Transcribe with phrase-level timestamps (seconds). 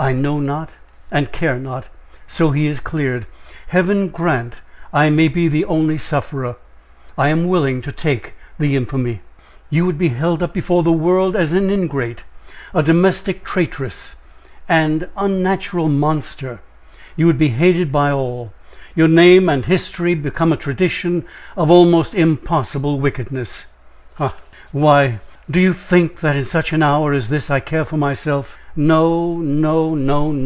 [0.00, 0.70] "I know not,
[1.10, 1.86] and care not,
[2.28, 3.26] so he is cleared;
[3.66, 4.54] Heaven grant
[4.92, 6.54] I may be the only sufferer!
[7.18, 9.22] I am willing to take the infamy."
[9.70, 12.22] "You would be held up before the world as an ingrate,
[12.72, 14.14] a domestic traitress,
[14.68, 16.60] and unnatural monster.
[17.16, 18.52] You would be hated of all
[18.94, 21.24] your name and history become a tradition
[21.56, 23.66] of almost impossible wickedness."
[24.18, 24.36] "Ha!
[24.70, 25.18] why,
[25.50, 28.56] do you think that in such an hour as this I care for myself?
[28.76, 29.94] No, no!
[29.96, 30.38] no, no!